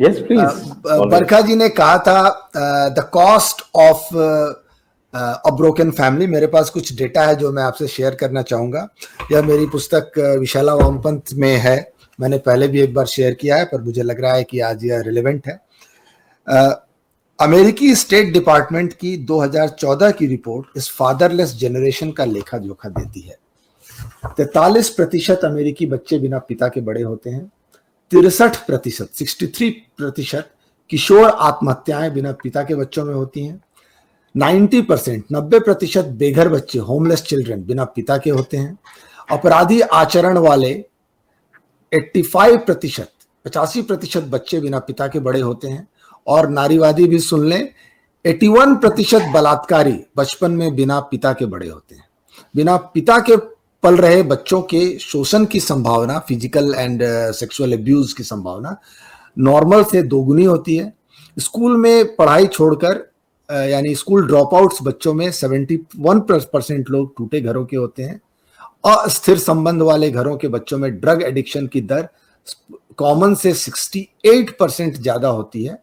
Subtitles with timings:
[0.00, 2.50] Yes please बरखा जी ने कहा था
[2.88, 4.16] the cost of
[5.46, 8.88] a broken family मेरे पास कुछ डेटा है जो मैं आपसे शेयर करना चाहूँगा
[9.32, 13.56] यह मेरी पुस्तक uh, विशाला वामपंथ में है मैंने पहले भी एक बार शेयर किया
[13.56, 15.60] है पर मुझे लग रहा है कि आज यह रिलेवेंट है
[16.52, 16.74] uh,
[17.40, 23.38] अमेरिकी स्टेट डिपार्टमेंट की 2014 की रिपोर्ट इस फादरलेस जनरेशन का लेखा जोखा देती है
[24.36, 27.52] तैतालीस प्रतिशत अमेरिकी बच्चे बिना पिता के बड़े होते हैं।
[28.14, 30.50] तिरसठ प्रतिशत, सिक्सटी थ्री प्रतिशत
[30.90, 33.64] किशोर आत्महत्याएँ बिना पिता के बच्चों में होती हैं।
[34.36, 38.78] नाइन्टी परसेंट, नब्बे प्रतिशत बेघर बच्चे, होमलेस चिल्ड्रन, बिना पिता के होते हैं।
[39.30, 40.84] अपराधी आचरण वाले
[41.92, 43.12] 85 प्रतिशत,
[43.44, 45.88] पचासी प्रतिशत बच्चे बिना पिता के बड़े होते हैं।
[46.26, 47.74] और नारीवादी भी सुन लें
[48.26, 52.08] 81 प्रतिशत बलात्कारी बचपन में बिना पिता के बड़े होते हैं।
[52.56, 53.53] बिना पिता के
[53.84, 57.02] पल रहे बच्चों के शोषण की संभावना फ़िज़िकल एंड
[57.34, 58.76] सेक्सुअल अब्यूज की संभावना।
[59.38, 60.92] नॉर्मल से दोगुनी होती है।
[61.36, 62.94] स्कूल में पढ़ाई छोड़कर
[63.48, 68.20] uh, यानी स्कूल ड्रॉप आउट्स बच्चों में 71 परसेंट लोग टूटे घरों के होते हैं।
[68.84, 72.08] अस्थिर संबंध वाले घरों के बच्चों में ड्रग एडिक्शन की दर
[72.96, 75.78] कॉमन से 68 परसेंट ज़्यादा होती है।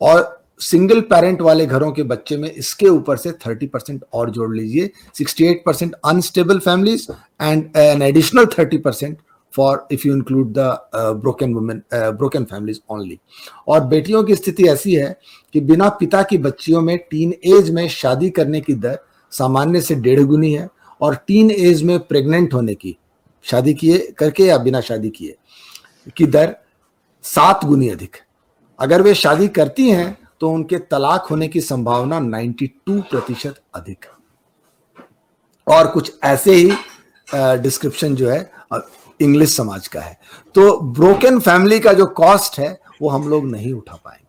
[0.00, 4.54] और सिंगल पेरेंट वाले घरों के बच्चे में इसके ऊपर से 30 परसेंट और जोड़
[4.56, 4.90] लीजिए
[5.20, 7.06] 68 percent unstable families
[7.42, 9.18] and an additional 30 percent
[9.54, 13.18] for if you include the broken women broken families only.
[13.68, 15.16] और बेटियों की स्थिति ऐसी है
[15.54, 18.98] कि बिना पिता की बच्चियों में टीन एज में शादी करने की दर
[19.32, 20.68] सामान्य से डेढ़ गुनी है
[21.00, 22.96] और टीन एज में प्रेग्नेंट होने की,
[23.44, 25.34] शादी किए करके या बिना शादी किए,
[26.16, 26.56] की दर
[27.24, 28.16] सात गुनी अधिक।
[28.78, 34.06] अगर वे शादी करती हैं तो उनके तलाक होने की संभावना 92 प्रतिशत अधिक
[35.66, 36.70] और कुछ ऐसे ही
[37.62, 38.50] डिस्क्रिप्शन जो है
[39.20, 40.18] इंग्लिश समाज का है।
[40.54, 44.24] तो ब्रोकन फैमिली का जो कॉस्ट है, वो हम लोग नहीं उठा पाएँगे।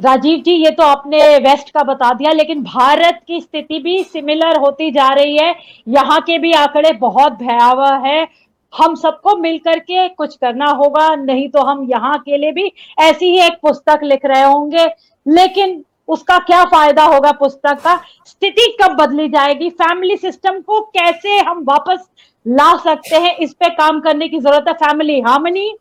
[0.00, 4.58] राजीव जी, ये तो आपने वेस्ट का बता दिया, लेकिन भारत की स्थिति भी सिमिलर
[4.60, 5.54] होती जा रही है।
[5.88, 8.26] यहाँ के भी आंकड़े बहुत भयावह है।
[8.72, 13.26] हम सबको मिलकर के कुछ करना होगा, नहीं तो हम यहाँ के लिए भी ऐसी
[13.26, 14.86] ही एक पुस्तक लिख रहे होंगे।
[15.26, 17.96] लेकिन उसका क्या फ़ायदा होगा पुस्तक का?
[18.26, 19.70] स्थिति कब बदली जाएगी?
[19.70, 22.08] फैमिली सिस्टम को कैसे हम वापस
[22.46, 23.36] ला सकते हैं?
[23.36, 25.72] इस पे काम करने की ज़रूरत है। फैमिली हार्मनी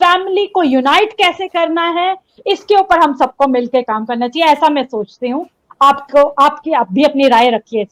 [0.00, 2.16] फैमिली को यूनाइट कैसे करना है?
[2.46, 5.46] इसके ऊपर हम सबको मिलकर काम करना चाहिए, ऐसा मैं सोचती हूँ।
[5.82, 7.86] आपको, आपकी, आप भी अपनी राय रखिए।